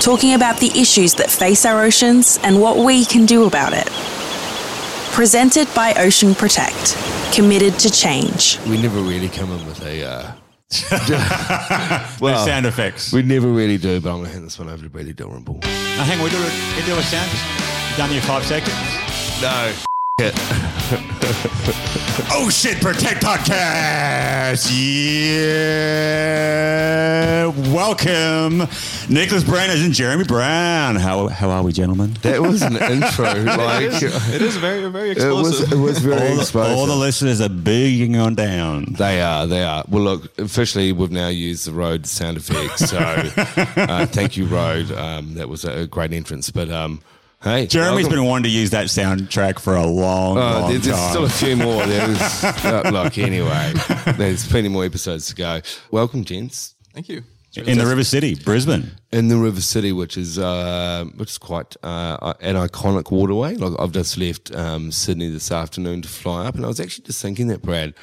[0.00, 3.88] talking about the issues that face our oceans and what we can do about it.
[5.12, 6.96] Presented by Ocean Protect,
[7.34, 8.58] committed to change.
[8.68, 10.04] We never really come in with a.
[10.04, 10.32] Uh,
[12.20, 13.12] Well, sound effects.
[13.12, 15.60] we never really do, but I'm going to hand this one over to Bradley Dalrymple.
[15.62, 17.30] Now, hang on, we do a, we do a sound.
[17.96, 18.74] Done your five seconds?
[19.40, 19.72] No.
[20.18, 20.32] It.
[22.28, 22.80] Oh shit!
[22.80, 24.70] Protect podcast.
[26.16, 27.46] Yeah.
[27.72, 28.58] Welcome,
[29.08, 30.96] Nicholas Branners and Jeremy Brown.
[30.96, 32.14] How how are we, gentlemen?
[32.22, 33.24] That was an intro.
[33.24, 35.72] Like, it, is, it is very, very explosive.
[35.72, 36.76] it was, it was very All the, explosive.
[36.78, 38.94] all the listeners are bigging on down.
[38.96, 39.84] They are, they are.
[39.88, 42.88] Well, look, officially, we've now used the Rode sound effects.
[42.90, 42.98] So
[43.76, 44.90] uh, thank you, Rode.
[44.92, 46.50] Um, that was a great entrance.
[46.50, 47.00] But um,
[47.42, 48.20] hey, Jeremy's welcome.
[48.20, 51.10] been wanting to use that soundtrack for a long, Oh, long there- there's time.
[51.10, 51.84] still a few more.
[51.86, 53.72] There's, uh, look, anyway,
[54.16, 55.60] there's plenty more episodes to go.
[55.90, 56.74] Welcome, gents.
[56.94, 57.22] Thank you.
[57.56, 58.90] in the River City, Brisbane.
[59.12, 63.54] in the River City, which is uh, which is quite uh, an iconic waterway.
[63.54, 67.04] Like I've just left um, Sydney this afternoon to fly up, and I was actually
[67.04, 67.94] just thinking that Brad,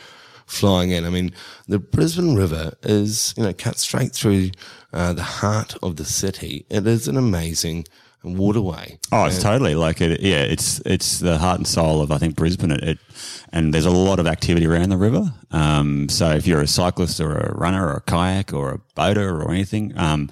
[0.48, 1.06] flying in.
[1.06, 1.34] I mean,
[1.68, 4.52] the Brisbane River is you know cut straight through
[4.92, 6.66] uh, the heart of the city.
[6.70, 7.86] It is an amazing
[8.24, 8.98] waterway.
[9.12, 10.22] Oh, it's totally like it.
[10.22, 12.72] Yeah, it's it's the heart and soul of I think Brisbane.
[12.72, 13.00] It, it
[13.52, 15.34] and there's a lot of activity around the river.
[15.52, 19.42] Um, so if you're a cyclist or a runner or a kayak or a boater
[19.42, 20.30] or anything, um,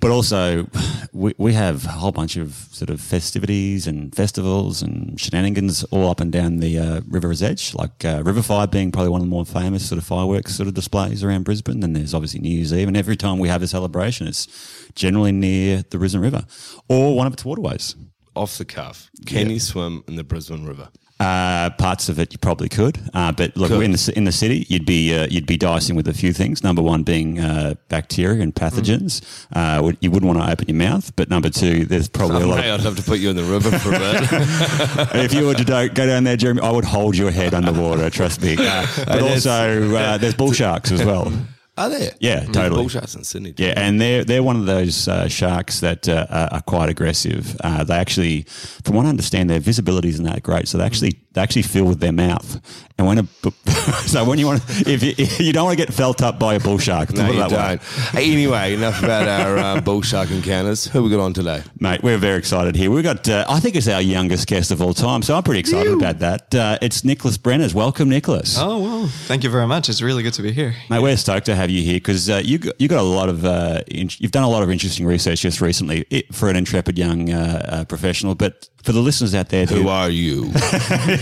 [0.00, 0.66] but also
[1.12, 6.08] we we have a whole bunch of sort of festivities and festivals and shenanigans all
[6.08, 7.74] up and down the uh, river's edge.
[7.74, 10.68] Like uh, River Fire being probably one of the more famous sort of fireworks sort
[10.68, 11.82] of displays around Brisbane.
[11.82, 14.46] And there's obviously New Year's Eve, and every time we have a celebration, it's
[14.94, 16.44] generally near the Brisbane River
[16.88, 17.94] or one of its waterways.
[18.34, 20.88] Off the cuff, can you swim in the Brisbane River?
[21.22, 23.84] Uh, parts of it you probably could, uh, but look, Could.
[23.84, 26.64] in the in the city, you'd be uh, you'd be dicing with a few things.
[26.64, 29.22] Number one being uh, bacteria and pathogens.
[29.52, 31.14] Uh, you wouldn't want to open your mouth.
[31.14, 32.58] But number two, there's probably a lot.
[32.58, 35.14] Of, I'd have to put you in the river for a bit.
[35.24, 38.10] if you were to do, go down there, Jeremy, I would hold your head underwater.
[38.10, 38.56] Trust me.
[39.06, 41.32] But also, uh, there's bull sharks as well.
[41.78, 42.12] Are there?
[42.20, 42.82] Yeah, There's totally.
[42.82, 43.54] Bull sharks in Sydney.
[43.56, 47.56] Yeah, and they're they're one of those uh, sharks that uh, are- are quite aggressive.
[47.64, 48.42] Uh, they actually,
[48.84, 51.86] from what I understand, their visibility isn't that great, so they actually they actually fill
[51.86, 52.60] with their mouth.
[52.98, 53.22] And when a
[54.06, 56.54] so when you want to, if you, you don't want to get felt up by
[56.54, 57.56] a bull shark, to No, you that way.
[57.56, 57.82] don't.
[57.82, 60.84] Hey, anyway, enough about our uh, bull shark encounters.
[60.86, 61.62] Who we got on today?
[61.80, 62.90] Mate, we're very excited here.
[62.90, 65.60] We've got, uh, I think it's our youngest guest of all time, so I'm pretty
[65.60, 66.54] excited about that.
[66.54, 67.74] Uh, it's Nicholas Brenners.
[67.74, 68.56] Welcome, Nicholas.
[68.58, 69.88] Oh well, thank you very much.
[69.88, 70.74] It's really good to be here.
[70.90, 73.44] Mate, we're stoked to have you here because uh, you you got a lot of
[73.44, 76.98] uh, in, you've done a lot of interesting research just recently it, for an intrepid
[76.98, 78.34] young uh, uh, professional.
[78.34, 80.46] But for the listeners out there, Who are you?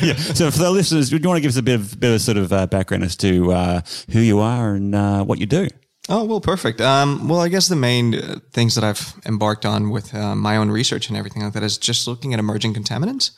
[0.03, 0.15] yeah.
[0.17, 2.21] So for the listeners, do you want to give us a bit of bit of
[2.21, 3.81] sort of uh, background as to uh,
[4.13, 5.69] who you are and uh, what you do?
[6.09, 6.81] Oh well, perfect.
[6.81, 10.57] Um, well, I guess the main uh, things that I've embarked on with uh, my
[10.57, 13.33] own research and everything like that is just looking at emerging contaminants,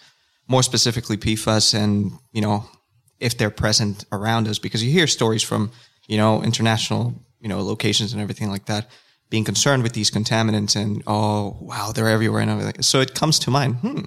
[0.48, 2.66] more specifically PFAS, and you know
[3.20, 5.70] if they're present around us, because you hear stories from
[6.06, 8.88] you know international you know locations and everything like that
[9.32, 12.82] being concerned with these contaminants and oh wow they're everywhere and everything.
[12.82, 13.76] So it comes to mind.
[13.76, 14.04] Hmm.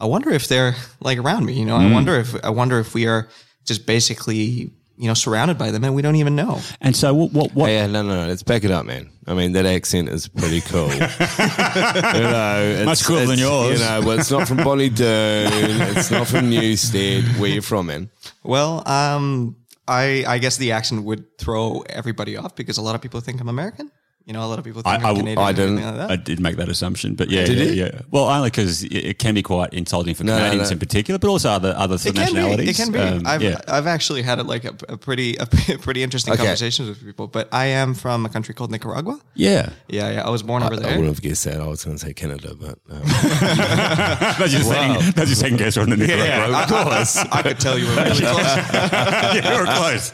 [0.00, 1.52] I wonder if they're like around me.
[1.52, 3.28] You know, I wonder if I wonder if we are
[3.66, 6.60] just basically you know surrounded by them and we don't even know.
[6.80, 7.32] And so what?
[7.32, 7.54] What?
[7.54, 8.26] what Hey, no, no, no.
[8.28, 9.10] Let's back it up, man.
[9.26, 10.88] I mean, that accent is pretty cool.
[10.94, 13.78] you know, it's, Much cooler than yours.
[13.78, 15.48] You know, well, it's not from Bonnie Doon.
[15.96, 17.24] It's not from Newstead.
[17.38, 18.08] Where you from, man?
[18.42, 19.56] Well, um,
[19.86, 23.40] I I guess the accent would throw everybody off because a lot of people think
[23.40, 23.90] I'm American.
[24.26, 25.38] You know, a lot of people think I, I'm Canadian.
[25.38, 26.10] I and didn't- Like that.
[26.10, 27.72] I did make that assumption, but yeah, Did yeah, you?
[27.84, 28.00] yeah.
[28.10, 30.74] Well, only because it, it can be quite insulting for No, no, Canadians no.
[30.74, 32.20] in particular, but also other other It of can be.
[32.32, 32.68] nationalities.
[32.68, 32.98] It can be.
[32.98, 33.60] Um, I've yeah.
[33.68, 35.46] I've actually had like a, a pretty a
[35.80, 36.42] pretty interesting Okay.
[36.42, 37.28] conversations with people.
[37.28, 39.20] But I am from a country called Nicaragua.
[39.34, 39.70] yeah.
[39.86, 40.26] Yeah, yeah.
[40.26, 40.86] I was born over I, there.
[40.88, 41.60] I wouldn't have guessed that.
[41.60, 45.14] I was going to say Canada, but um, that's your second.
[45.14, 46.62] That's your second guess on the Nicaragua.
[46.62, 47.16] of course.
[47.16, 48.42] I, could tell you were really close.
[48.42, 50.10] yeah, you were close.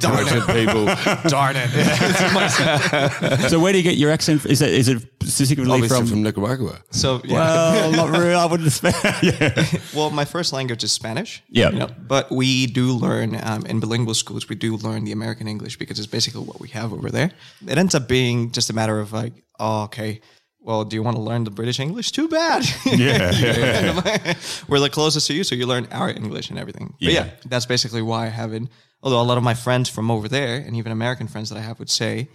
[0.00, 0.86] Darn it, people.
[1.30, 2.55] Darn it.
[3.48, 4.44] so, where do you get your accent?
[4.46, 6.06] Is it is it specifically Obviously from?
[6.06, 6.80] from, Nicaragua.
[6.90, 7.34] So yeah.
[7.34, 8.34] well, not really.
[8.34, 9.22] I wouldn't expect.
[9.22, 9.64] yeah.
[9.94, 11.42] Well, my first language is Spanish.
[11.48, 11.70] Yeah.
[11.70, 14.48] You know, but we do learn um, in bilingual schools.
[14.48, 17.30] We do learn the American English because it's basically what we have over there.
[17.66, 20.20] It ends up being just a matter of like, oh, okay.
[20.60, 22.10] Well, do you want to learn the British English?
[22.12, 22.64] Too bad.
[22.84, 24.34] Yeah.
[24.68, 26.94] We're the closest to you, so you learn our English and everything.
[27.00, 27.24] But Yeah.
[27.24, 28.68] yeah, that's basically why I haven't.
[29.02, 31.62] Although a lot of my friends from over there, and even American friends that I
[31.62, 32.28] have, would say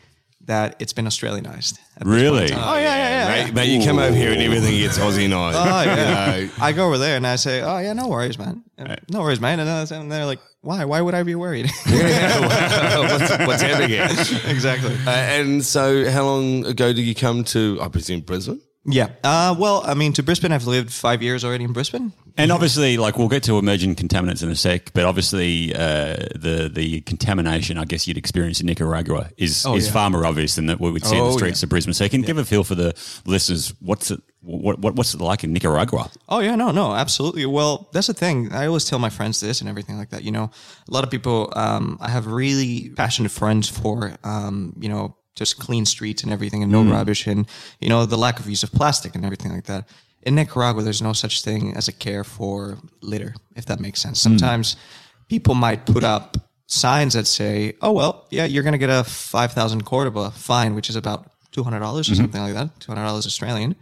[0.46, 1.46] that it's been Australianized.
[1.46, 2.48] at this point in Really?
[2.50, 2.60] time.
[2.64, 3.46] Oh yeah, yeah, yeah.
[3.46, 5.54] Mate, mate, you come over here and everything gets Aussie night.
[5.56, 6.36] Oh yeah.
[6.42, 8.64] You know, I go over there and I say, "Oh yeah, no worries, man.
[9.10, 10.86] No worries, man." And and they're like, "Why?
[10.86, 14.08] Why would I be worried?" what's, what's happening here?
[14.48, 14.96] exactly.
[15.06, 18.62] Uh, and so, how long ago did you come to, I presume, Brisbane?
[18.84, 19.10] Yeah.
[19.24, 22.14] Uh, well, I mean, to Brisbane, I've lived five years already in Brisbane.
[22.38, 26.72] And obviously, like we'll get to emerging contaminants in a sec, but obviously, uh, the
[26.74, 29.94] the contamination I guess you'd experience in Nicaragua is Oh, is yeah.
[29.94, 31.94] far more obvious than that what we'd see in the Oh, streets of Brisbane.
[31.94, 32.96] So you can give a feel for the
[33.26, 33.74] listeners.
[33.82, 34.22] What's it?
[34.44, 36.10] What, what what's it like in Nicaragua?
[36.30, 37.46] Oh yeah, no, no, absolutely.
[37.46, 38.52] Well, that's the thing.
[38.54, 40.24] I always tell my friends this and everything like that.
[40.24, 40.50] You know,
[40.90, 41.52] a lot of people.
[41.56, 46.64] Um, I have really passionate friends for, um, you know, just clean streets and everything,
[46.64, 46.92] and no mm.
[46.92, 47.48] rubbish, and
[47.80, 49.88] you know, the lack of use of plastic and everything like that.
[50.24, 54.20] In Nicaragua, there's no such thing as a care for litter, if that makes sense.
[54.20, 54.24] Mm.
[54.24, 54.76] Sometimes
[55.30, 56.38] people might put up
[56.68, 60.76] signs that say, "Oh well, yeah, you're going to get a five thousand Cordoba fine,
[60.76, 62.24] which is about two hundred dollars or mm-hmm.
[62.24, 63.76] something like that, two hundred dollars Australian."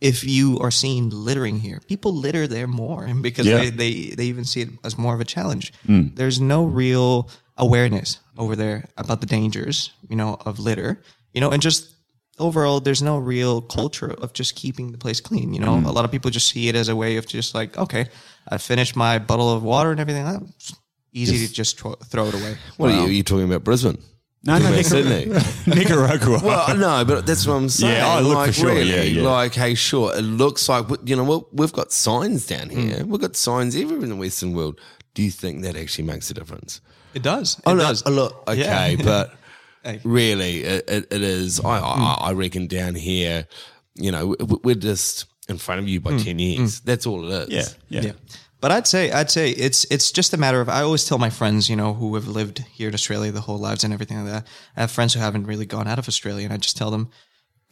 [0.00, 3.58] If you are seen littering here, people litter there more because Yeah.
[3.58, 5.72] they, they they even see it as more of a challenge.
[5.86, 6.16] Mm.
[6.16, 11.02] There's no real awareness over there about the dangers, you know, of litter,
[11.34, 11.94] you know, and just
[12.38, 15.52] overall, there's no real culture of just keeping the place clean.
[15.54, 17.76] You know, a lot of people just see it as a way of just like,
[17.76, 18.06] okay,
[18.48, 20.24] I finished my bottle of water and everything.
[20.24, 20.48] like that.
[20.56, 20.74] It's
[21.12, 22.56] easy to just thro- throw it away.
[22.78, 23.98] What are you, are you talking about Brisbane?
[24.44, 25.32] No, no, Nicar- Sydney.
[25.76, 26.40] Nicaragua.
[26.42, 27.94] Well, no, but that's what I'm saying.
[27.96, 28.74] Yeah, oh, look, like, for sure.
[28.74, 29.22] Really, Yeah, yeah.
[29.22, 32.72] Like, hey, sure, it looks like, you know, what we've got signs down Mm.
[32.72, 33.04] here.
[33.04, 34.80] We've got signs everywhere in the Western world.
[35.14, 36.80] Do you think that actually makes a difference?
[37.14, 37.56] It does.
[37.58, 38.04] It Oh, does.
[38.06, 39.04] uh, look, okay, Yeah.
[39.04, 39.34] but
[39.84, 40.00] Hey.
[40.04, 41.60] really, it, it, it is.
[41.60, 43.46] I, I, I reckon down here,
[43.94, 46.80] you know, we- we're just in front of you by 10 years.
[46.80, 47.76] That's all it is.
[47.88, 48.12] yeah, yeah, yeah.
[48.60, 51.30] But I'd say I'd say it's it's just a matter of I always tell my
[51.30, 54.32] friends, you know, who have lived here in Australia the whole lives and everything like
[54.32, 54.46] that.
[54.76, 57.10] I have friends who haven't really gone out of Australia, and I just tell them,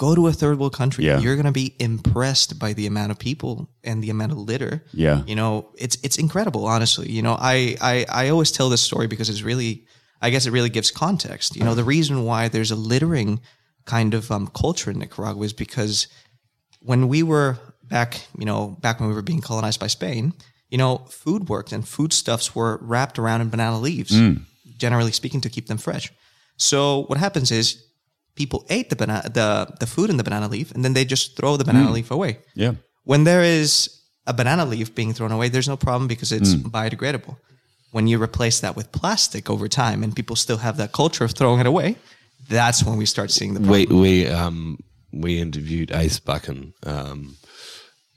[0.00, 1.04] go to a third world country.
[1.04, 1.20] Yeah.
[1.20, 4.82] You're gonna be impressed by the amount of people and the amount of litter.
[4.94, 5.22] Yeah.
[5.26, 7.10] You know, it's it's incredible, honestly.
[7.10, 9.84] You know, I I, I always tell this story because it's really
[10.22, 11.54] I guess it really gives context.
[11.54, 13.40] You know, the reason why there's a littering
[13.84, 16.08] kind of um, culture in Nicaragua is because
[16.80, 20.32] when we were back, you know, back when we were being colonized by Spain,
[20.70, 24.18] you know, food worked and foodstuffs were wrapped around in banana leaves,
[24.78, 26.10] generally speaking, to keep them fresh.
[26.56, 27.82] So what happens is
[28.40, 29.48] people ate the banana, the
[29.82, 32.32] the food in the banana leaf, and then they just throw the banana leaf away.
[32.64, 32.74] yeah.
[33.12, 33.70] When there is
[34.32, 37.34] a banana leaf being thrown away, there's no problem because it's biodegradable.
[37.96, 41.32] When you replace that with plastic over time, and people still have that culture of
[41.38, 41.88] throwing it away,
[42.56, 44.00] that's when we start seeing the problem.
[44.00, 44.58] We we um
[45.24, 46.60] we interviewed Ace Buchan
[46.92, 47.18] um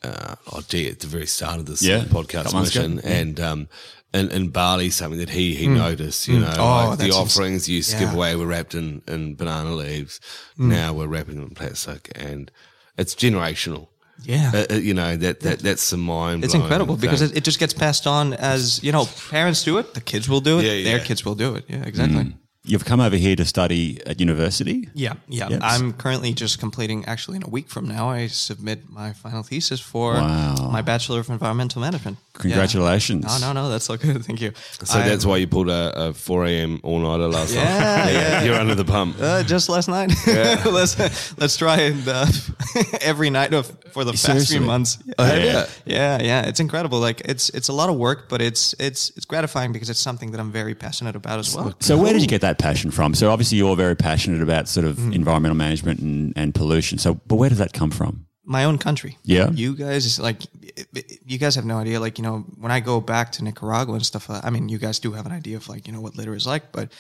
[0.04, 2.88] uh oh dear at the very start of this Yeah, podcast couple months ago.
[2.88, 3.68] mission and um
[4.14, 7.78] in, in Bali something that he he noticed you know Oh, like the offerings you
[7.78, 10.20] used to give away were wrapped in in banana leaves.
[10.58, 12.52] Now we're wrapping them in plastic and
[12.98, 13.88] it's generational.
[14.24, 14.52] Yeah.
[14.54, 17.60] Uh, uh, you know that that that's the mind It's incredible because it, it just
[17.60, 20.84] gets passed on as you know, parents do it, the kids will do it, Yeah,
[20.84, 21.66] their kids will do it.
[21.68, 22.36] Yeah, exactly.
[22.66, 24.88] You've come over here to study at university.
[24.94, 25.50] Yeah, yeah.
[25.50, 25.60] Yes.
[25.62, 27.04] I'm currently just completing.
[27.04, 30.70] Actually, in a week from now, I submit my final thesis for Wow.
[30.72, 32.18] my bachelor of environmental management.
[32.36, 32.42] Yeah.
[32.42, 33.26] Congratulations.
[33.26, 33.70] No, no, no.
[33.70, 34.24] That's so good.
[34.28, 34.54] Thank you.
[34.82, 36.80] so I- that's why you pulled a, a 4 a.m.
[36.84, 38.44] all nighter last Yeah, night yeah.
[38.44, 40.14] you're under the pump Uh, just last night.
[40.26, 40.64] Yeah.
[40.72, 40.98] let's
[41.38, 42.26] let's try and uh,
[43.02, 44.58] every night of for the past Seriously?
[44.58, 45.00] few months.
[45.20, 45.66] Oh, yeah.
[45.86, 46.48] yeah, yeah.
[46.48, 47.00] It's incredible.
[47.02, 50.32] Like it's it's a lot of work, but it's it's it's gratifying because it's something
[50.32, 51.74] that I'm very passionate about as well.
[51.82, 53.14] So where did you get that passion from?
[53.14, 55.14] So obviously you're very passionate about sort of Mm-hmm.
[55.14, 56.98] environmental management and, and pollution.
[56.98, 58.26] So, but where does that come from?
[58.46, 59.18] my own country.
[59.24, 59.52] Yeah.
[59.52, 60.42] You guys like
[61.26, 64.06] you guys have no idea like, you know, when I go back to Nicaragua and
[64.06, 66.36] stuff I mean, you guys do have an idea of like, you know, what litter
[66.36, 66.92] is like, but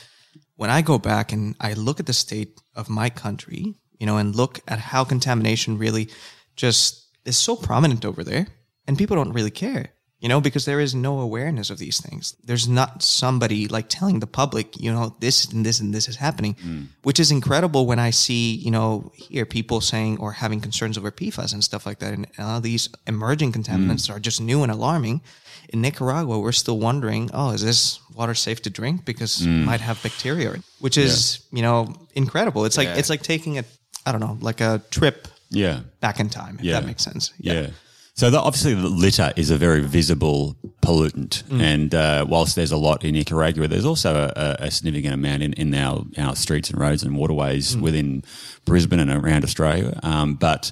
[0.55, 4.17] when I go back and I look at the state of my country, you know,
[4.17, 6.09] and look at how contamination really
[6.55, 8.47] just is so prominent over there,
[8.87, 9.89] and people don't really care,
[10.23, 12.33] you know, because there is no awareness of these things.
[12.45, 16.15] There's not somebody like telling the public, you know, this and this and this is
[16.15, 16.83] happening, hmm.
[17.01, 21.11] which is incredible when I see, you know, hear people saying or having concerns over
[21.11, 22.13] PFAS and stuff like that.
[22.13, 24.13] And uh, these emerging contaminants hmm.
[24.13, 25.19] are just new and alarming.
[25.67, 29.65] In Nicaragua, we're still wondering, oh, is this water safe to drink because it hmm.
[29.65, 32.63] might have bacteria, which is, you know, incredible.
[32.63, 33.65] It's like it's like taking a,
[34.05, 35.81] I don't know, like a trip Yeah.
[35.99, 36.59] back in time.
[36.59, 36.79] If Yeah.
[36.79, 37.33] that makes sense.
[37.39, 37.71] Yeah.
[38.15, 41.61] So the, obviously, the litter is a very visible pollutant, Mm.
[41.61, 45.53] and uh, whilst there's a lot in Nicaragua, there's also a, a significant amount in,
[45.53, 47.81] in our, our streets and roads and waterways Mm.
[47.81, 48.23] within
[48.65, 49.99] Brisbane and around Australia.
[50.03, 50.71] Um, but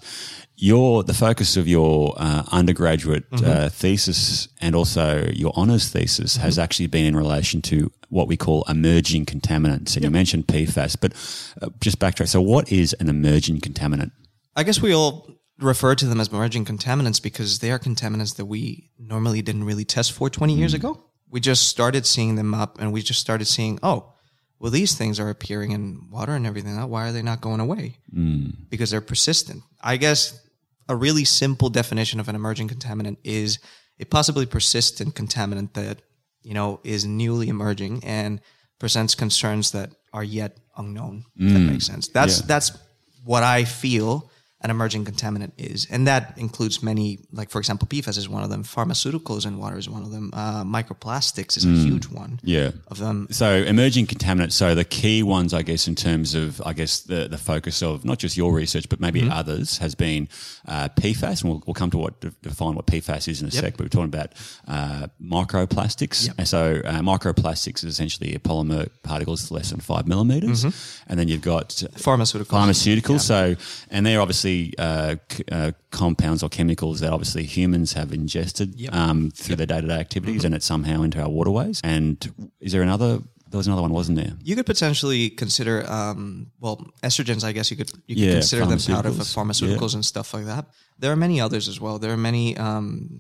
[0.57, 3.50] your the focus of your uh, undergraduate Mm-hmm.
[3.50, 6.63] uh, thesis and also your honours thesis has Mm-hmm.
[6.63, 9.95] actually been in relation to what we call emerging contaminants.
[9.95, 11.13] And you mentioned PFAS, but
[11.62, 12.27] uh, just backtrack.
[12.27, 14.12] So, what is an emerging contaminant?
[14.55, 15.27] I guess we all
[15.63, 19.86] refer to them as emerging contaminants because they are contaminants that we normally didn't really
[19.86, 20.77] test for 20 years hmm.
[20.77, 21.03] ago.
[21.30, 24.13] We just started seeing them up and we just started seeing, oh,
[24.60, 26.75] well, these things are appearing in water and everything.
[26.89, 27.98] Why are they not going away?
[28.13, 28.50] Hmm.
[28.70, 29.63] Because they're persistent.
[29.82, 30.39] I guess
[30.88, 33.60] a really simple definition of an emerging contaminant is
[34.00, 36.01] a possibly persistent contaminant that,
[36.44, 38.41] you know, is newly emerging and
[38.77, 41.25] presents concerns that are yet unknown.
[41.38, 41.68] If that hmm.
[41.72, 42.08] makes sense.
[42.10, 42.77] That's, that's
[43.24, 44.30] what I feel
[44.63, 45.88] an emerging contaminant is.
[45.89, 48.63] And that includes many, like, for example, PFAS is one of them.
[48.63, 50.30] Pharmaceuticals in water is one of them.
[50.34, 52.72] Uh, microplastics is a huge one Yeah.
[52.88, 53.27] of them.
[53.32, 54.51] So emerging contaminants.
[54.53, 58.06] So the key ones, I guess, in terms of, I guess, the, the focus of
[58.06, 59.32] not just your research, but maybe Mm-hmm.
[59.32, 60.27] others, has been
[60.68, 63.77] uh, PFAS, and we'll, we'll come to what define what PFAS is in a sec.
[63.77, 64.34] But we're talking about
[64.68, 66.27] uh, microplastics.
[66.27, 66.36] Yep.
[66.38, 71.27] And so uh, microplastics is essentially a polymer particles less than five millimeters, and then
[71.27, 72.46] you've got Pharmaceuticals.
[72.48, 73.22] pharmaceuticals.
[73.22, 73.56] So,
[73.89, 78.93] and they're obviously uh, c- uh, compounds or chemicals that obviously humans have ingested Yep.
[78.93, 80.46] um, through their day to day activities, Mm-hmm.
[80.48, 81.79] and it's somehow into our waterways.
[81.84, 82.15] And
[82.60, 83.12] is there another?
[83.50, 84.34] There was another one, wasn't there?
[84.41, 87.43] You could potentially consider, um, well, estrogens.
[87.43, 89.36] I guess you could you could Yeah, consider them out of pharmaceuticals.
[89.36, 90.63] pharmaceuticals and stuff like that.
[91.00, 92.00] There are many others as well.
[92.00, 93.20] There are many, um,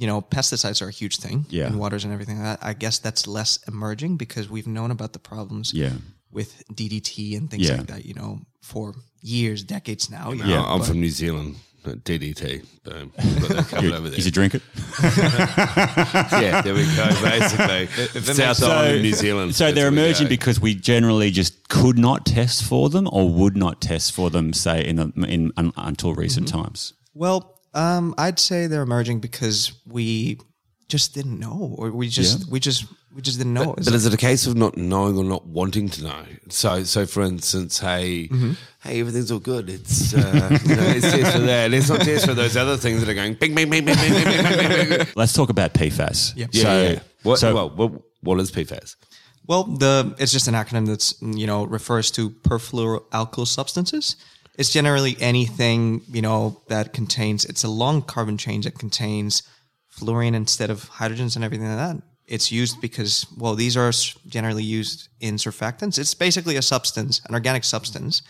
[0.00, 1.66] you know, pesticides are a huge thing Yeah.
[1.68, 2.38] in waters and everything.
[2.38, 5.94] like that I guess that's less emerging because we've known about the problems Yeah.
[6.30, 7.78] with DDT and things Yeah.
[7.78, 8.02] like that.
[8.08, 8.30] You know,
[8.66, 10.32] for years, decades now.
[10.32, 11.56] you Yeah, know, I'm but- from New Zealand.
[11.86, 12.64] DDT.
[12.82, 13.12] Boom.
[13.16, 14.18] Got that covered over there.
[14.18, 14.60] Is you drink yeah,
[16.62, 17.06] there we go.
[17.22, 17.86] Basically,
[18.34, 19.54] South Island of New Zealand.
[19.54, 23.80] So they're emerging because we generally just could not test for them or would not
[23.80, 26.62] test for them, say, in, a, in un, until recent Mm-hmm.
[26.62, 26.92] times.
[27.14, 30.40] Well, um, I'd say they're emerging because we
[30.88, 32.46] just didn't know, or we just Yeah.
[32.50, 32.84] we just
[33.16, 33.72] which is the know.
[33.74, 36.24] But, but is it a case of not knowing or not wanting to know?
[36.50, 38.52] So, so for instance, hey, mm-hmm.
[38.82, 39.70] hey, everything's all good.
[39.70, 41.72] It's uh, you know, it's tears for that.
[41.72, 44.12] It's not tears for those other things that are going bing, bing, bing, bing, bing,
[44.12, 45.06] bing, bing, bing.
[45.16, 46.36] Let's talk about PFAS.
[46.36, 46.50] Yep.
[46.52, 46.62] Yeah.
[46.62, 47.00] So, yeah.
[47.22, 48.96] What, so, well, what, what is PFAS?
[49.46, 54.16] Well, the it's just an acronym that's you know refers to perfluoroalkyl substances.
[54.58, 57.46] It's generally anything you know that contains.
[57.46, 59.42] It's a long carbon chain that contains
[59.88, 62.02] fluorine instead of hydrogens and everything like that.
[62.26, 63.92] It's used because well, these are
[64.28, 65.98] generally used in surfactants.
[65.98, 68.22] It's basically a substance, an organic substance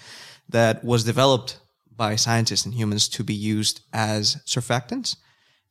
[0.48, 1.58] that was developed
[1.96, 5.16] by scientists and humans to be used as surfactants.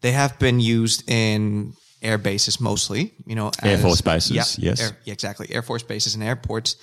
[0.01, 4.81] They have been used in air bases mostly, you know, Air Force bases, Yeah, yes.
[4.81, 5.47] air- yeah, exactly.
[5.51, 6.75] Air Force bases and airports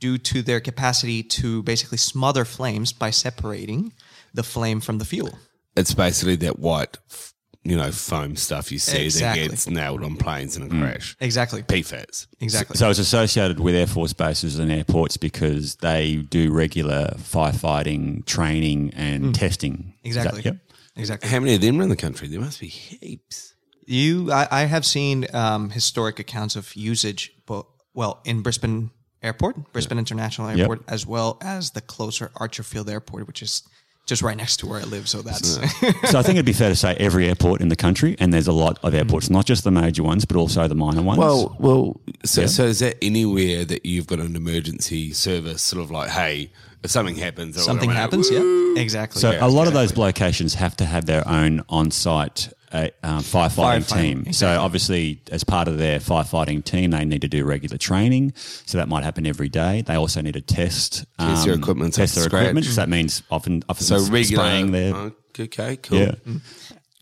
[0.00, 3.92] due to their capacity to basically smother flames by separating
[4.34, 5.38] the flame from the fuel.
[5.76, 7.34] It's basically that white, f-
[7.68, 9.42] you know, foam stuff you see Exactly.
[9.42, 10.80] that gets nailed on planes in a Mm.
[10.80, 11.16] crash.
[11.20, 11.62] Exactly.
[11.62, 12.26] PFAS.
[12.40, 12.76] Exactly.
[12.76, 18.92] So it's associated with Air Force bases and airports because they do regular firefighting training
[18.94, 19.94] and testing.
[20.04, 20.42] Is that- exactly.
[20.44, 20.56] yep.
[20.96, 21.28] Exactly.
[21.30, 22.26] How many of them are in the country?
[22.28, 23.54] There must be heaps.
[23.86, 28.90] You, I, I have seen um, historic accounts of usage, but well, in Brisbane
[29.22, 33.62] Airport, Brisbane International Airport, as well as the closer Archerfield Airport, which is
[34.08, 35.08] just right next to where I live.
[35.08, 35.48] So that's
[36.10, 38.48] So I think it'd be fair to say every airport in the country, and there's
[38.48, 41.18] a lot of airports, not just the major ones, but also the minor ones.
[41.18, 42.00] Well, well.
[42.24, 46.50] So, so is that anywhere that you've got an emergency service, sort of like, hey,
[46.82, 48.30] if something happens, or something whatever, happens.
[48.30, 49.20] woo, Yeah, exactly.
[49.20, 49.44] so Yeah.
[49.46, 54.24] a lot of those locations have to have their own on-site uh, um, firefighting, Firefighting,
[54.24, 54.32] team.
[54.32, 58.32] So obviously, as part of their firefighting team, they need to do regular training.
[58.36, 59.82] So that might happen every day.
[59.82, 62.42] They also need to test um, Test their equipment, test their scratch.
[62.42, 62.66] equipment.
[62.66, 64.42] So that means often, often So regular.
[64.44, 65.98] spraying their okay, cool.
[65.98, 66.14] Yeah.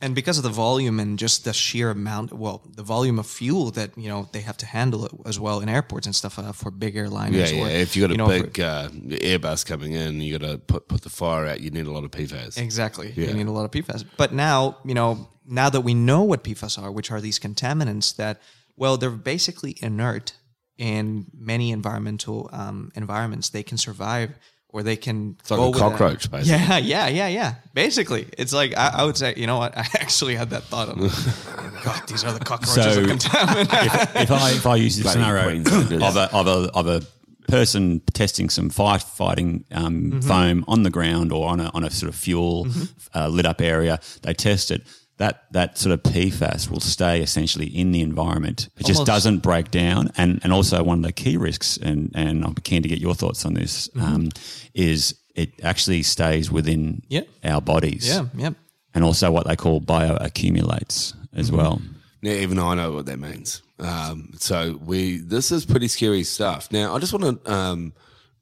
[0.03, 3.71] And because of the volume and just the sheer amount, well, the volume of fuel
[3.73, 6.53] that you know they have to handle it as well in airports and stuff uh,
[6.53, 7.33] for big airliners.
[7.33, 7.65] Yeah, yeah.
[7.65, 10.47] or, If you got a you know, for- big uh, Airbus coming in, you got
[10.47, 11.61] to put put the fire out.
[11.61, 12.59] You need a lot of PFAS.
[12.59, 13.15] Exactly.
[13.17, 13.29] Yeah.
[13.29, 14.05] You need a lot of PFAS.
[14.19, 18.15] But now, you know, now that we know what PFAS are, which are these contaminants
[18.17, 18.43] that,
[18.77, 20.35] well, they're basically inert
[20.77, 23.49] in many environmental um, environments.
[23.49, 24.35] They can survive
[24.77, 26.53] or they can It's like go a with cockroach, basically.
[26.63, 27.55] Yeah, yeah, yeah, yeah.
[27.73, 29.77] Basically, it's like I, I would say, you know what?
[29.79, 30.99] I actually had that thought of,
[31.85, 34.23] God, these are the cockroaches So- of contaminant.
[34.23, 37.01] if I if I use the scenario of a of a of a
[37.49, 42.11] person testing some firefighting um, foam on the ground or on a on a sort
[42.11, 42.67] of fuel
[43.15, 44.83] uh, lit up area, they test it.
[45.19, 48.69] That that sort of PFAS will stay essentially in the environment.
[48.77, 50.11] It just Almost- doesn't break down.
[50.17, 53.15] And and also one of the key risks, and and I'm keen to get your
[53.15, 54.29] thoughts on this, um,
[54.75, 57.23] is it actually stays within Yeah.
[57.45, 58.07] our bodies.
[58.07, 58.51] yeah, yeah.
[58.95, 61.81] And also what they call bioaccumulates as well.
[62.23, 63.63] Now, even I know what that means.
[63.79, 66.69] Um, so we this is pretty scary stuff.
[66.73, 67.93] Now, I just want to um,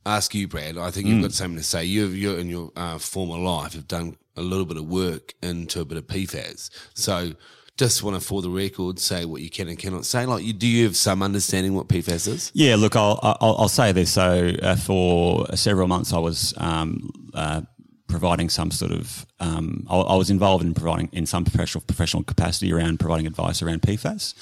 [0.06, 0.78] ask you, Brad.
[0.78, 1.84] I think you've got something to say.
[1.84, 5.80] You, you in your uh, former life have done a little bit of work into
[5.80, 6.70] a bit of PFAS.
[6.94, 7.32] So,
[7.76, 10.26] just want to, for the record, say what you can and cannot say.
[10.26, 12.52] Like, you, do you have some understanding what PFAS is?
[12.54, 14.12] Yeah, look, I'll I'll, I'll say this.
[14.12, 17.62] So uh, for several months, I was um, uh,
[18.08, 19.26] providing some sort of.
[19.40, 23.62] Um, I, I was involved in providing in some professional professional capacity around providing advice
[23.62, 24.34] around PFAS,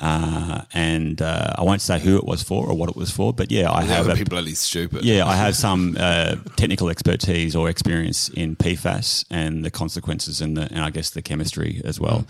[0.00, 3.32] uh, and uh, I won't say who it was for or what it was for,
[3.32, 5.04] but yeah, I That have would a, be bloody stupid.
[5.04, 10.56] yeah, I have some uh, technical expertise or experience in PFAS and the consequences and
[10.56, 12.26] the and I guess the chemistry as well.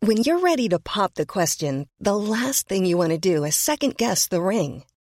[0.00, 3.54] When you're ready to pop the question, the last thing you want to do is
[3.54, 4.82] second guess the ring.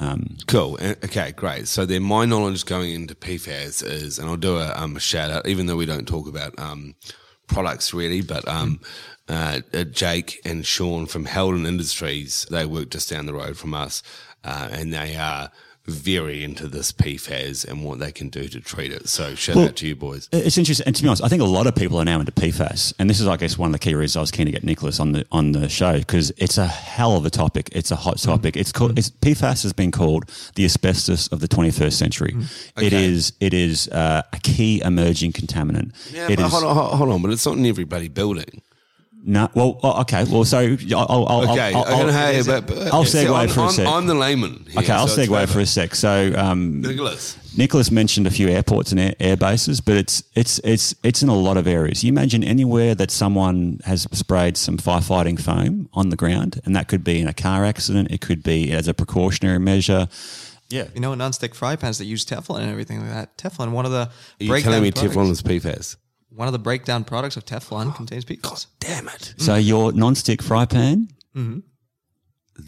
[0.00, 0.78] Um, Cool.
[0.80, 1.68] Uh, Okay, great.
[1.68, 5.30] So then my knowledge going into PFAS is, and I'll do a, um, a shout
[5.30, 6.94] out, even though we don't talk about um,
[7.46, 8.80] products really, but um,
[9.28, 13.74] uh, uh, Jake and Sean from Helden Industries, they work just down the road from
[13.74, 14.02] us,
[14.42, 15.50] uh, and they are
[15.90, 19.08] very into this PFAS and what they can do to treat it.
[19.08, 20.28] So shout Well, out to you boys.
[20.32, 22.32] It's interesting, and to be honest, I think a lot of people are now into
[22.32, 24.52] PFAS, and this is, I guess, one of the key reasons I was keen to
[24.52, 27.68] get Nicholas on the on the show because it's a hell of a topic.
[27.72, 28.56] It's a hot topic.
[28.56, 32.34] It's called it's, PFAS has been called the asbestos of the 21st century.
[32.76, 33.04] It Okay.
[33.04, 35.92] is it is uh, a key emerging contaminant.
[36.12, 38.62] Yeah, It but is- hold on, hold on, but it's not in everybody building.
[39.22, 40.24] No, well, oh, okay.
[40.24, 43.34] Well, so I'll, I'll, I'll, Okay, I'll, okay, I'll, hey, but, but- I'll see, segue
[43.34, 43.86] I'm, for a I'm, sec.
[43.86, 44.64] I'm the layman.
[44.70, 45.94] Here, Okay, I'll so segue for a sec.
[45.94, 47.36] So, um, Nicholas.
[47.56, 51.28] Nicholas mentioned a few airports and air, air bases, but it's it's it's it's in
[51.28, 52.02] a lot of areas.
[52.04, 56.88] You imagine anywhere that someone has sprayed some firefighting foam on the ground, and that
[56.88, 58.10] could be in a car accident.
[58.10, 60.08] It could be as a precautionary measure.
[60.70, 63.36] Yeah, You know, non-stick fry pans that use Teflon and everything like that.
[63.36, 65.96] Teflon, one of the Are you breakdown telling me products, Teflon is PFAS?
[66.30, 68.66] One of the breakdown products of Teflon oh, contains PFAS.
[68.78, 69.34] Damn it.
[69.36, 69.66] So mm.
[69.66, 71.08] your non-stick fry pan.
[71.34, 71.60] Mm-hmm.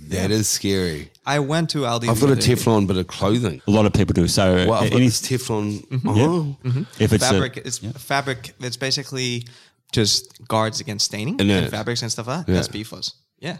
[0.08, 1.10] That is scary.
[1.26, 2.08] I went to Aldi.
[2.08, 2.36] I've got a.
[2.36, 3.60] Teflon bit of clothing.
[3.66, 4.26] A lot of people do.
[4.26, 5.86] So Well, I've got any, this Teflon.
[5.86, 6.08] Mm-hmm.
[6.08, 6.82] Oh, mm-hmm.
[7.02, 7.58] if it's fabric.
[7.58, 8.54] a, it's fabric.
[8.60, 9.44] It's basically
[9.92, 12.52] just guards against staining And and, fabrics and stuff like that.
[12.52, 12.56] Yeah.
[12.56, 13.14] That's PFAS.
[13.38, 13.58] Yeah.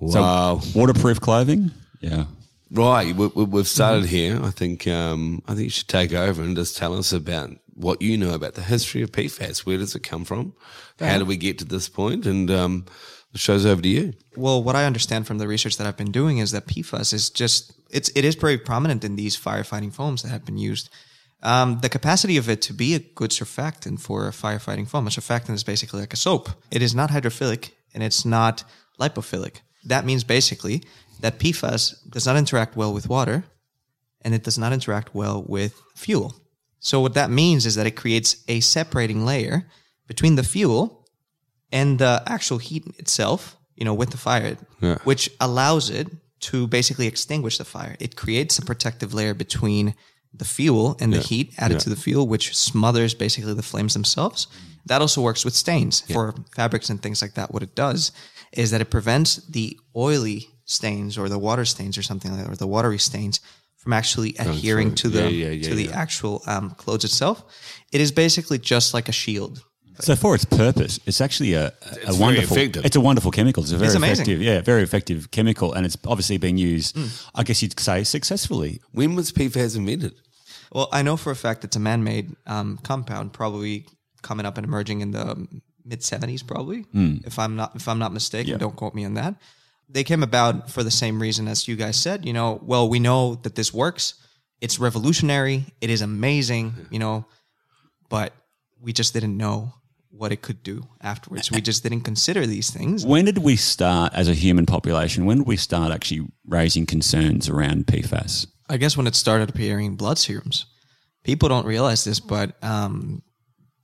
[0.00, 0.60] wow.
[0.74, 1.72] waterproof clothing.
[2.00, 2.26] Yeah.
[2.70, 4.40] Right, we, we, we've started here.
[4.42, 8.02] I think um, I think you should take over and just tell us about what
[8.02, 9.60] you know about the history of PFAS.
[9.60, 10.54] Where does it come from?
[11.00, 12.24] How do we get to this point?
[12.26, 12.86] And um,
[13.32, 14.12] the show's over to you.
[14.36, 17.30] Well, what I understand from the research that I've been doing is that PFAS is
[17.30, 20.88] just it's it is very prominent in these firefighting foams that have been used.
[21.42, 25.06] Um, the capacity of it to be a good surfactant for a firefighting foam.
[25.06, 26.48] A surfactant is basically like a soap.
[26.70, 28.64] It is not hydrophilic and it's not
[28.98, 29.56] lipophilic.
[29.84, 30.82] That means basically
[31.20, 33.44] that PFAS does not interact well with water
[34.22, 36.34] and it does not interact well with fuel.
[36.88, 39.56] So what that means is that it creates a separating layer
[40.06, 40.82] between the fuel
[41.72, 44.98] and the actual heat itself, you know, with the fire, Yeah.
[45.04, 46.08] which allows it
[46.50, 47.96] to basically extinguish the fire.
[48.06, 49.94] It creates a protective layer between
[50.40, 54.46] the fuel and the heat added to the fuel, which smothers basically the flames themselves.
[54.84, 57.54] That also works with stains for fabrics and things like that.
[57.54, 58.12] What it does
[58.52, 62.52] is that it prevents the oily stains or the water stains or something like that,
[62.52, 63.40] or the watery stains
[63.84, 67.44] from actually adhering to the Yeah, yeah, yeah, to the actual um, clothes itself.
[67.92, 69.62] It is basically just like a shield.
[70.00, 71.72] So for its purpose, it's actually a, a
[72.06, 72.56] very wonderful.
[72.56, 72.84] effective.
[72.84, 73.62] It's a wonderful chemical.
[73.62, 76.96] It's a very It's effective, yeah, very effective chemical, and it's obviously being used.
[76.96, 77.06] Hmm.
[77.36, 78.80] I guess you'd say successfully.
[78.90, 80.14] When was PFAS invented?
[80.72, 83.86] Well, I know for a fact it's a man-made um, compound, probably
[84.22, 85.46] coming up and emerging in the
[85.84, 86.86] mid '70s, probably.
[86.92, 88.56] If I'm not if I'm not mistaken, Yeah.
[88.58, 89.34] don't quote me on that.
[89.88, 92.24] They came about for the same reason as you guys said.
[92.24, 94.14] You know, well, we know that this works.
[94.60, 95.64] It's revolutionary.
[95.80, 96.74] It is amazing.
[96.90, 97.26] You know,
[98.08, 98.32] but
[98.80, 99.74] we just didn't know
[100.10, 101.50] what it could do afterwards.
[101.50, 103.04] We just didn't consider these things.
[103.04, 105.26] When did we start as a human population?
[105.26, 108.46] When did we start actually raising concerns around PFAS?
[108.68, 110.66] I guess when it started appearing in blood serums,
[111.24, 113.22] people don't realize this, but um,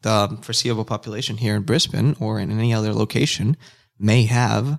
[0.02, 3.56] the foreseeable population here in Brisbane or in any other location
[3.98, 4.78] may have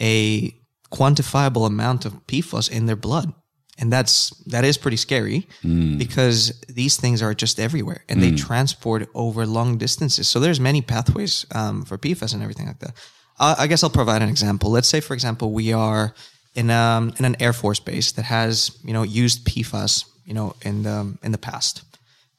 [0.00, 0.54] a
[0.92, 3.32] quantifiable amount of PFAS in their blood.
[3.78, 5.48] And that's that is pretty scary
[5.98, 10.28] because these things are just everywhere and they transport over long distances.
[10.28, 12.94] So there's many pathways um, for PFAS and everything like that.
[13.40, 14.70] Uh, I guess I'll provide an example.
[14.70, 16.14] Let's say, for example, we are
[16.54, 20.54] in um, in an air force base that has you know used PFAS you know
[20.62, 21.82] in the in the past.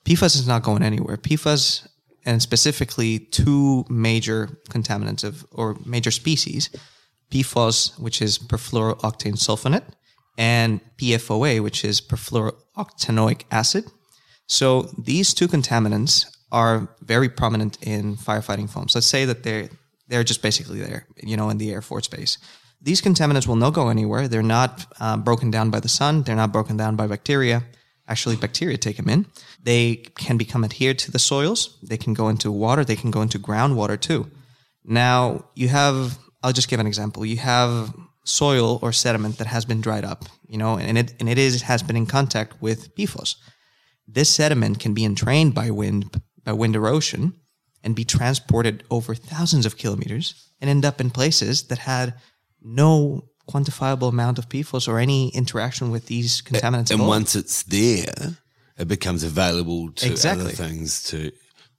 [0.06, 1.18] PFAS is not going anywhere.
[1.18, 1.88] PFAS
[2.26, 6.70] and specifically two major contaminants of or major species,
[7.34, 9.84] PFOS, which is perfluorooctane sulfonate,
[10.38, 13.86] and PFOA, which is perfluorooctanoic acid.
[14.48, 18.94] So these two contaminants are very prominent in firefighting foams.
[18.94, 19.70] Let's say that they're
[20.10, 22.38] they're just basically there, you know, in the air force base.
[22.82, 24.28] These contaminants will not go anywhere.
[24.28, 26.24] They're not uh, broken down by the sun.
[26.24, 27.64] They're not broken down by bacteria.
[28.08, 29.26] Actually, bacteria take them in.
[29.64, 31.80] They can become adhered to the soils.
[31.82, 32.84] They can go into water.
[32.84, 34.30] They can go into groundwater too.
[34.84, 36.20] Now you have.
[36.44, 37.26] I'll just give an example.
[37.26, 37.94] You have
[38.26, 41.62] soil or sediment that has been dried up, you know, and it and it is
[41.64, 43.36] has been in contact with PFOS.
[44.08, 47.34] This sediment can be entrained by wind by wind erosion
[47.84, 52.14] and be transported over thousands of kilometers and end up in places that had
[52.62, 56.92] no quantifiable amount of PFOS or any interaction with these contaminants.
[56.92, 58.38] at And once it's there,
[58.78, 60.46] it becomes available to Exactly.
[60.46, 61.32] other things to.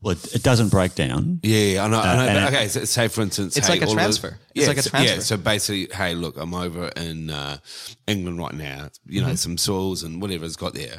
[0.05, 1.41] Well, it, it doesn't break down.
[1.43, 1.99] Yeah, yeah, I know.
[1.99, 4.01] I know Uh, but okay, so say for instance, It's hey, like a all the-
[4.01, 4.39] transfer.
[4.55, 5.15] It's yeah, like a so- transfer.
[5.15, 7.57] Yeah, so basically, hey, look, I'm over in uh,
[8.07, 8.91] England right now.
[9.07, 9.31] You Mm-hmm.
[9.31, 10.99] know, some soils and whatever it's got there.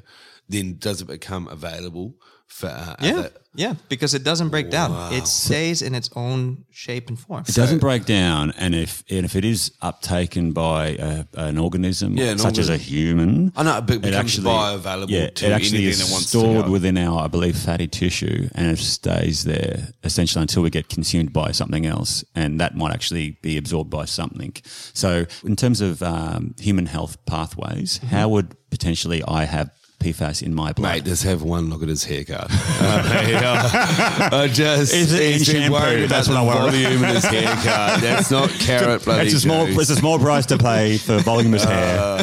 [0.49, 2.15] Then does it become available
[2.47, 3.29] for uh, yeah, other?
[3.55, 5.13] yeah, because it doesn't break down.
[5.13, 7.43] It stays in its own shape and form.
[7.47, 12.15] It doesn't break down, and if and if it is uptaken by a, an organism
[12.17, 15.51] Yeah, an such as a human, I know, but it becomes bioavailable Yeah, to it
[15.51, 19.43] actually anything is that wants stored within our, I believe, fatty tissue, and it stays
[19.43, 23.89] there essentially until we get consumed by something else, and that might actually be absorbed
[23.89, 24.53] by something.
[24.93, 28.07] So, in terms of um, human health pathways, Mm-hmm.
[28.15, 29.69] how would potentially I have
[30.13, 30.91] PFAS in my blood?
[30.93, 32.47] Mate, just have one look at his haircut.
[33.45, 35.73] Uh, I just Is it he's in shampoo?
[35.73, 36.83] worried about That's the what I worry.
[36.83, 38.01] volume in his haircut.
[38.01, 39.77] That's not carrot bloody It's a small, juice.
[39.81, 42.17] it's a small price to pay for voluminous hair.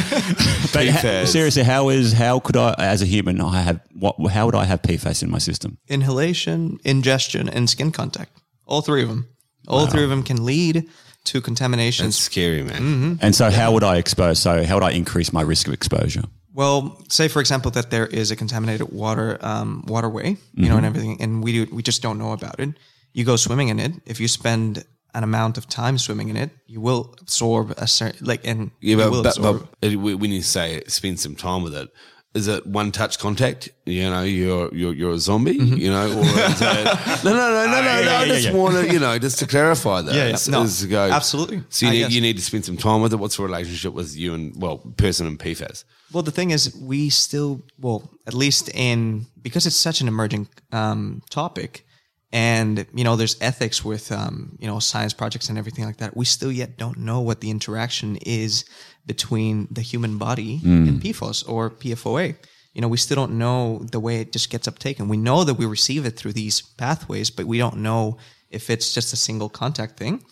[0.72, 4.16] but ha- seriously, how is how could I, as a human, I have what?
[4.30, 5.78] How would I have PFAS in my system?
[5.88, 8.32] Inhalation, ingestion, and skin contact.
[8.66, 9.28] All three of them.
[9.68, 10.88] All three of them can lead
[11.24, 12.06] to contamination.
[12.06, 12.82] It's scary, man.
[12.82, 13.14] Mm-hmm.
[13.20, 14.40] And so, how would I expose?
[14.40, 16.22] So, how would I increase my risk of exposure?
[16.54, 20.68] Well, say for example that there is a contaminated water um, waterway, you Mm-hmm.
[20.68, 22.70] know, and everything, and we do, we just don't know about it.
[23.14, 23.92] You go swimming in it.
[24.06, 24.84] If you spend
[25.14, 28.90] an amount of time swimming in it, you will absorb a certain like, and Yeah,
[28.90, 29.68] you but, will but, absorb.
[29.80, 31.88] but it- when you say spend some time with it,
[32.34, 33.68] is it one touch contact?
[33.84, 35.52] You know, you're you're you're a zombie.
[35.52, 36.84] You know, or is it,
[37.24, 38.00] no, no, no, no, no, no.
[38.00, 38.54] yeah, I just yeah.
[38.54, 40.14] want to, you know, just to clarify that.
[40.14, 40.36] Yeah, yeah.
[40.48, 41.62] No, is go, absolutely.
[41.68, 42.12] So you I need, guess.
[42.12, 43.16] you need to spend some time with it.
[43.16, 45.84] What's the relationship with you and well, person and PFAS?
[46.12, 50.48] Well, the thing is, we still, well, at least in because it's such an emerging
[50.70, 51.86] um, topic,
[52.32, 56.16] and you know, there's ethics with um, you know science projects and everything like that.
[56.16, 58.64] We still yet don't know what the interaction is
[59.06, 62.36] between the human body and PFOS or PFOA.
[62.74, 65.08] You know, we still don't know the way it just gets uptaken.
[65.08, 68.16] We know that we receive it through these pathways, but we don't know
[68.50, 70.24] if it's just a single contact thing,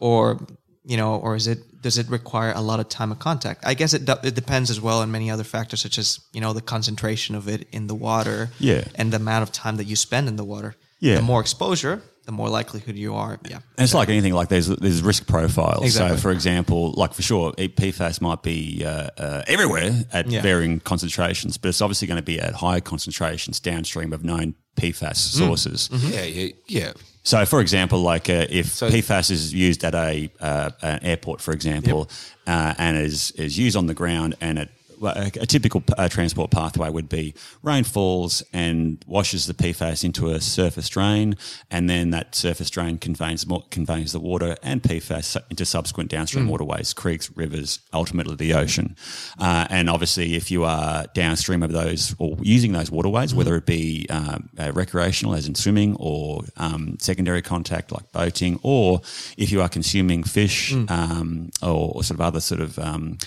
[0.00, 0.40] or
[0.84, 3.64] you know, or is it does it require a lot of time of contact?
[3.64, 6.52] I guess it it depends as well on many other factors, such as you know
[6.52, 8.84] the concentration of it in the water, Yeah.
[8.96, 10.74] and the amount of time that you spend in the water.
[11.04, 11.16] Yeah.
[11.16, 13.38] the more exposure, the more likelihood you are.
[13.48, 13.56] Yeah.
[13.76, 15.84] And it's like anything, like there's there's risk profiles.
[15.84, 16.16] Exactly.
[16.16, 20.42] So, for example, like for sure, PFAS might be uh, uh, everywhere at Yeah.
[20.42, 25.16] varying concentrations, but it's obviously going to be at higher concentrations downstream of known PFAS
[25.16, 25.90] sources.
[25.92, 26.92] Yeah, yeah, yeah.
[27.22, 31.40] So, for example, like uh, if So- PFAS is used at a uh, an airport,
[31.42, 32.08] for example,
[32.46, 36.08] uh, and is is used on the ground, and it well, a, a typical uh,
[36.08, 41.36] transport pathway would be rain falls and washes the PFAS into a surface drain,
[41.70, 46.48] and then that surface drain conveys more, conveys the water and PFAS into subsequent downstream
[46.48, 48.96] waterways, creeks, rivers, ultimately the ocean.
[49.38, 53.66] Uh, and obviously, if you are downstream of those or using those waterways, whether it
[53.66, 59.00] be um, uh, recreational, as in swimming, or um, secondary contact like boating, or
[59.36, 63.18] if you are consuming fish um, or, or sort of other sort of um,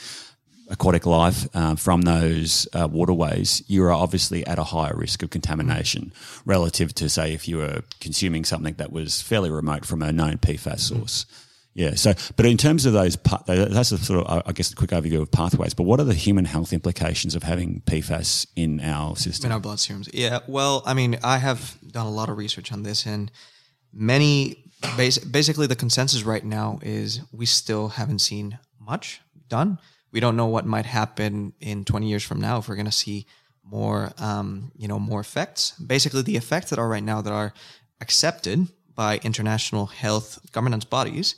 [0.70, 5.30] aquatic life uh, from those uh, waterways, you are obviously at a higher risk of
[5.30, 6.12] contamination
[6.46, 10.38] relative to, say, if you were consuming something that was fairly remote from a known
[10.38, 11.26] PFAS source.
[11.74, 11.94] Yeah.
[11.94, 15.22] So, but in terms of those, that's a sort of, I guess, a quick overview
[15.22, 15.76] of pathways.
[15.76, 19.50] But what are the human health implications of having PFAS in our system?
[19.50, 20.10] in our blood serums.
[20.12, 23.32] Yeah, well, I mean, I have done a lot of research on this, and
[23.94, 24.64] many
[24.96, 29.78] basically the consensus right now is we still haven't seen much done.
[30.12, 32.92] We don't know what might happen in 20 years from now if we're going to
[32.92, 33.26] see
[33.64, 35.72] more, um, you know, more effects.
[35.72, 37.54] Basically, the effects that are right now that are
[38.00, 41.36] accepted by international health governance bodies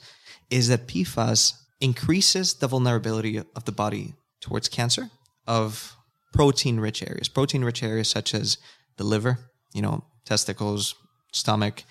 [0.50, 5.10] is that PFAS increases the vulnerability of the body towards cancer
[5.48, 5.96] of
[6.34, 7.28] protein rich areas.
[7.28, 8.58] Protein rich areas such as
[8.98, 9.40] the liver,
[9.74, 10.96] you know, testicles,
[11.32, 11.84] stomach,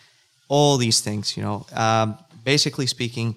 [0.48, 1.66] all these things, you know.
[1.72, 3.36] Um, basically speaking,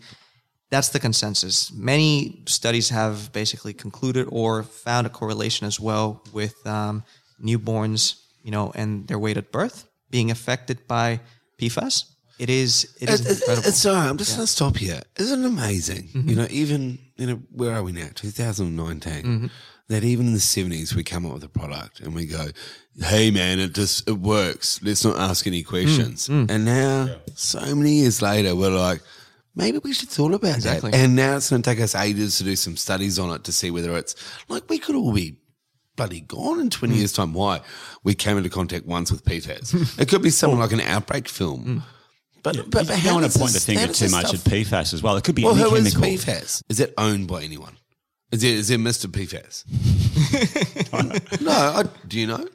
[0.72, 1.72] that's the consensus.
[1.74, 7.04] Many studies have basically concluded or found a correlation as well with um,
[7.44, 11.20] newborns, you know, and their weight at birth being affected by
[11.60, 12.06] PFAS.
[12.40, 13.64] It is, it is It's, incredible.
[13.68, 13.72] Mm-hmm.
[13.74, 15.02] sorry, I'm just going to stop here.
[15.18, 16.10] Isn't it amazing?
[16.14, 18.08] You know, even you know, where are we now?
[18.16, 19.14] 2019.
[19.24, 19.48] Mm-hmm.
[19.90, 22.48] That even in the 70s, we come up with a product and we go,
[22.98, 24.80] "Hey, man, it just it works.
[24.82, 29.02] Let's not ask any questions." Mm, And now, so many years later, we're like.
[29.56, 30.92] Maybe we should thought about Exactly.
[30.92, 30.98] that.
[30.98, 33.52] And now it's going to take us ages to do some studies on it to
[33.52, 34.16] see whether it's
[34.48, 35.38] like we could all be
[35.98, 36.98] bloody gone in 20 Mm.
[36.98, 37.34] years' time.
[37.34, 37.60] Why?
[38.04, 40.00] We came into contact once with PFAS.
[40.00, 41.84] it could be something like an outbreak film.
[42.44, 44.52] But, but, you how don't want to point this- the finger too much stuff- at
[44.54, 45.16] PFAS as well.
[45.18, 46.18] It could be Well, any who is chemical.
[46.18, 46.64] PFAS?
[46.70, 47.76] Is it owned by anyone?
[48.32, 49.08] Is it, is it Mr.
[49.08, 49.66] PFAS?
[51.42, 52.48] no, I, do you know?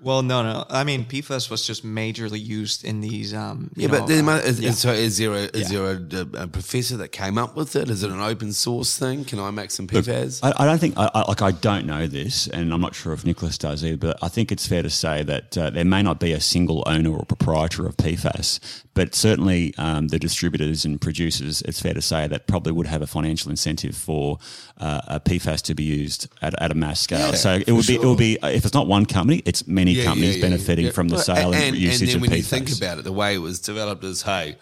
[0.00, 0.64] Well, no, no.
[0.70, 3.34] I mean, PFAS was just majorly used in these.
[3.34, 4.70] Um, you Yeah, but know, there uh, is, yeah.
[4.70, 5.78] so is there, a, is Yeah.
[5.78, 7.90] there a, a, professor that came up with it?
[7.90, 9.24] Is it an open source thing?
[9.24, 10.40] Can I make some PFAS?
[10.42, 13.12] I, I don't think, I, I, like, I don't know this, and I'm not sure
[13.12, 16.02] if Nicholas does either, but I think it's fair to say that uh, there may
[16.02, 18.60] not be a single owner or proprietor of PFAS,
[18.94, 23.02] but certainly um, the distributors and producers, it's fair to say that probably would have
[23.02, 24.38] a financial incentive for
[24.78, 27.30] uh, a PFAS to be used at, at a mass scale.
[27.30, 29.66] Yeah, so it for would be, it would be, if it's not one company, it's
[29.66, 32.22] many Yeah, companies yeah, yeah, benefiting from the sale and, and, usage and then of
[32.22, 32.36] when PFAS.
[32.36, 34.56] you think about it, the way it was developed is, hey,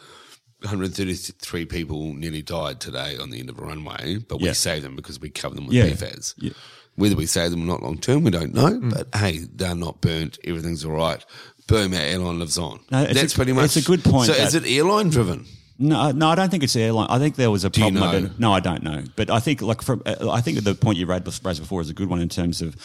[0.63, 4.97] 133 people nearly died today on the end of a runway, but we saved them
[4.97, 5.77] because we cover them with.
[5.77, 6.55] PFAS.
[6.97, 8.71] Whether we save them or not long term, we don't know.
[8.71, 8.95] Mm.
[8.95, 10.39] But hey, they're not burnt.
[10.45, 11.23] Everything's all right.
[11.67, 12.81] Boom, our airline lives on.
[12.91, 13.77] No, That's a- pretty much.
[13.77, 15.45] it's a good point So that- is it airline driven?
[15.79, 17.09] No, no, I don't think it's airline.
[17.11, 17.95] I think there was a you problem.
[17.97, 18.19] know?
[18.19, 19.05] about- no, I don't know.
[19.15, 21.91] But I think, like, from uh, I think the point you raised raised before is
[21.91, 22.77] a good one in terms of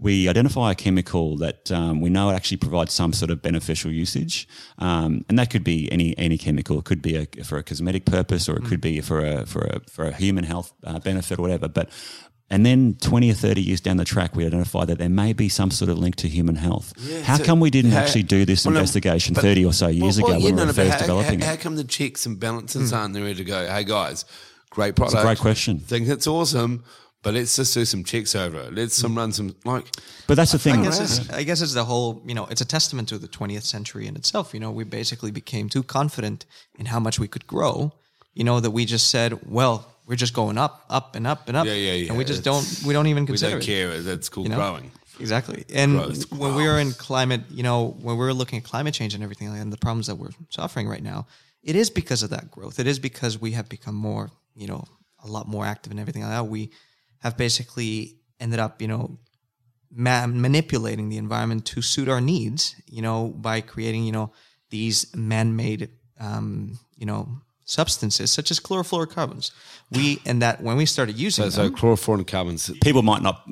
[0.00, 4.48] we identify a chemical that um, we know actually provides some sort of beneficial usage,
[4.78, 6.78] um, and that could be any any chemical.
[6.78, 9.62] It could be a, for a cosmetic purpose, or it could be for a for
[9.64, 11.68] a for a human health uh, benefit or whatever.
[11.68, 11.90] But
[12.50, 15.48] and then 20 or 30 years down the track, we identify that there may be
[15.48, 16.94] some sort of link to human health.
[17.24, 19.88] how so come we didn't how- actually do this well, investigation but- 30 or so
[19.88, 21.56] years well, ago well, yeah, when we were first how, developing how, it?
[21.56, 22.96] How come the checks and balances hmm.
[22.96, 24.24] aren't there to go, hey guys,
[24.70, 25.20] great product.
[25.20, 25.78] a great question.
[25.78, 26.84] Think it's awesome,
[27.22, 28.74] but let's just do some checks over it.
[28.74, 29.18] Let's some hmm.
[29.18, 29.84] run some like
[30.26, 30.80] But that's the thing.
[30.80, 33.28] I guess, it's, I guess it's the whole, you know, it's a testament to the
[33.28, 34.54] 20th century in itself.
[34.54, 36.46] You know, we basically became too confident
[36.78, 37.92] in how much we could grow,
[38.32, 41.56] you know, that we just said, well, we're just going up, up and up and
[41.56, 41.66] up.
[41.66, 42.08] Yeah, yeah, yeah.
[42.08, 43.56] And we just don't, we don't even consider.
[43.56, 44.00] we don't care.
[44.00, 44.56] That's called you know?
[44.56, 44.90] growing.
[45.20, 45.64] Exactly.
[45.74, 46.32] And Growth.
[46.32, 49.48] when we are in climate, you know, when we're looking at climate change and everything
[49.48, 51.26] and the problems that we're suffering right now,
[51.62, 52.78] it is because of that growth.
[52.78, 54.84] It is because we have become more, you know,
[55.22, 56.46] a lot more active and everything like that.
[56.46, 56.70] We
[57.18, 59.18] have basically ended up, you know,
[59.90, 64.32] ma- manipulating the environment to suit our needs, you know, by creating, you know,
[64.70, 65.90] these man-made,
[66.20, 69.50] um, you know, substances such as chlorofluorocarbons.
[69.90, 72.80] We and that when we started using So, so chlorofluorocarbons.
[72.80, 73.46] people might not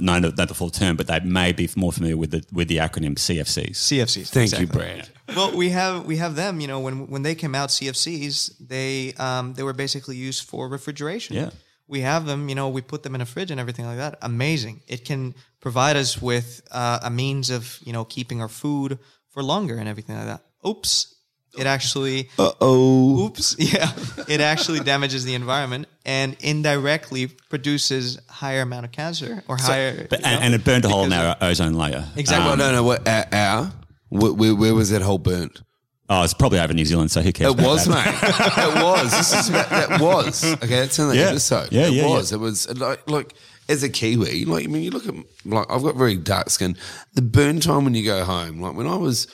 [0.00, 2.78] know the, the full term, but they may be more familiar with the with the
[2.78, 3.76] acronym CFCs.
[3.76, 4.28] CFCs.
[4.28, 4.66] Thank you, exactly.
[4.66, 5.08] Brad.
[5.36, 6.60] well, we have we have them.
[6.60, 10.68] You know, when when they came out, CFCs, they um, they were basically used for
[10.68, 11.36] refrigeration.
[11.36, 11.50] Yeah.
[11.86, 12.48] we have them.
[12.48, 14.18] You know, we put them in a fridge and everything like that.
[14.22, 14.82] Amazing.
[14.88, 18.98] It can provide us with uh, a means of you know keeping our food
[19.30, 20.42] for longer and everything like that.
[20.66, 21.14] Oops.
[21.58, 23.24] It actually, Uh oh.
[23.26, 23.90] oops, yeah,
[24.28, 30.06] it actually damages the environment and indirectly produces higher amount of cancer or higher.
[30.08, 32.06] But, you know, and, and it burned a hole in our ozone layer.
[32.16, 32.52] Exactly.
[32.52, 32.82] Oh, no, no.
[32.84, 33.06] What?
[33.08, 33.26] Our?
[33.32, 33.72] our
[34.10, 35.62] where, where, where was that hole burnt?
[36.10, 37.50] Oh, it's probably over New Zealand, so who cares?
[37.52, 38.04] It about was, that?
[38.06, 38.78] mate.
[38.78, 39.10] it was.
[39.10, 40.44] This is about, that was.
[40.54, 41.22] Okay, that's in the Yeah.
[41.24, 41.68] episode.
[41.70, 42.32] Yeah, it yeah, was.
[42.32, 43.34] It was like like
[43.68, 46.78] as a Kiwi, like I mean, you look at like I've got very dark skin.
[47.12, 49.26] The burn time when you go home, like when I was.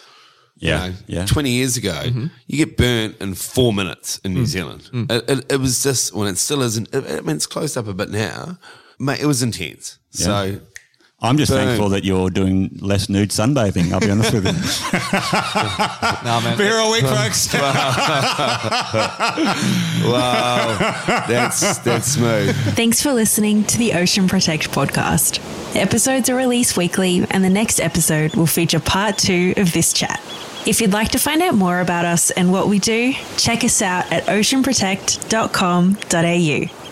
[0.57, 1.27] You Yeah, know, yeah.
[1.27, 2.27] 20 years ago, mm-hmm.
[2.47, 4.47] you get burnt in four minutes in New mm.
[4.47, 4.91] Zealand.
[4.93, 5.11] Mm.
[5.11, 7.95] It, it, it was just, when it still isn't, I mean, it's closed up a
[7.95, 8.59] bit now,
[8.99, 9.99] mate, it was intense.
[10.11, 10.61] So,
[11.25, 11.65] I'm just Boom.
[11.65, 13.93] thankful that you're doing less nude sunbathing.
[13.93, 14.53] I'll be honest with you.
[16.25, 16.59] No, man.
[16.59, 17.53] Beer all week, folks.
[20.05, 20.77] wow,
[21.29, 22.55] that's, that's smooth.
[22.75, 25.39] Thanks for listening to the Ocean Protect podcast.
[25.75, 30.21] Episodes are released weekly, and the next episode will feature part two of this chat.
[30.67, 33.83] If you'd like to find out more about us and what we do, check us
[33.83, 36.84] out at oceanprotect.com.au.